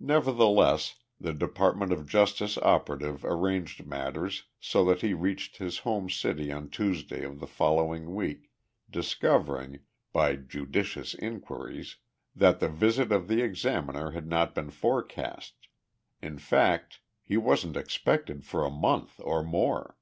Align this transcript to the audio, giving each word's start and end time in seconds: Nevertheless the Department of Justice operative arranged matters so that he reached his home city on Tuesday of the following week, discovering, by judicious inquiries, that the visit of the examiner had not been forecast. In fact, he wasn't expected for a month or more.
Nevertheless 0.00 0.96
the 1.18 1.32
Department 1.32 1.90
of 1.90 2.06
Justice 2.06 2.58
operative 2.58 3.24
arranged 3.24 3.86
matters 3.86 4.42
so 4.60 4.84
that 4.84 5.00
he 5.00 5.14
reached 5.14 5.56
his 5.56 5.78
home 5.78 6.10
city 6.10 6.52
on 6.52 6.68
Tuesday 6.68 7.24
of 7.24 7.40
the 7.40 7.46
following 7.46 8.14
week, 8.14 8.50
discovering, 8.90 9.78
by 10.12 10.36
judicious 10.36 11.14
inquiries, 11.14 11.96
that 12.36 12.60
the 12.60 12.68
visit 12.68 13.10
of 13.10 13.26
the 13.26 13.40
examiner 13.40 14.10
had 14.10 14.26
not 14.26 14.54
been 14.54 14.68
forecast. 14.68 15.54
In 16.20 16.36
fact, 16.36 17.00
he 17.22 17.38
wasn't 17.38 17.78
expected 17.78 18.44
for 18.44 18.66
a 18.66 18.70
month 18.70 19.18
or 19.24 19.42
more. 19.42 19.96